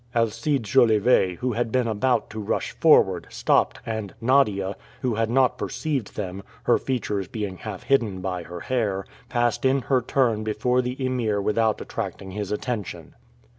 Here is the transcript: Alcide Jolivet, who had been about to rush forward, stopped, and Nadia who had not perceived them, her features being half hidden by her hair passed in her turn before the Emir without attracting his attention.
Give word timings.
Alcide 0.15 0.63
Jolivet, 0.63 1.35
who 1.35 1.51
had 1.53 1.71
been 1.71 1.87
about 1.87 2.27
to 2.31 2.39
rush 2.39 2.71
forward, 2.71 3.27
stopped, 3.29 3.79
and 3.85 4.15
Nadia 4.19 4.75
who 5.03 5.13
had 5.13 5.29
not 5.29 5.59
perceived 5.59 6.15
them, 6.15 6.41
her 6.63 6.79
features 6.79 7.27
being 7.27 7.57
half 7.57 7.83
hidden 7.83 8.19
by 8.19 8.41
her 8.41 8.61
hair 8.61 9.05
passed 9.29 9.63
in 9.63 9.81
her 9.81 10.01
turn 10.01 10.43
before 10.43 10.81
the 10.81 10.97
Emir 10.99 11.39
without 11.39 11.81
attracting 11.81 12.31
his 12.31 12.51
attention. 12.51 13.13